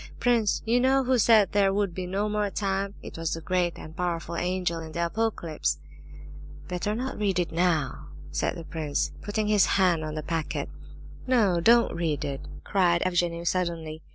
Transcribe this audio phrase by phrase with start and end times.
[0.19, 2.95] Prince, you know who said there would be 'no more time'?
[3.03, 5.77] It was the great and powerful angel in the Apocalypse."
[6.67, 10.69] "Better not read it now," said the prince, putting his hand on the packet.
[11.27, 14.01] "No, don't read it!" cried Evgenie suddenly.